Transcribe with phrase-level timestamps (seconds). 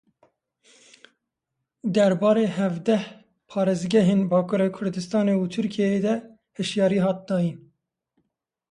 [1.93, 3.03] Derbarê hevdeh
[3.49, 6.13] parêzgehên Bakurê Kurdistanê û Tirkiyeyê de
[6.57, 7.59] hişyarî hat dayîn.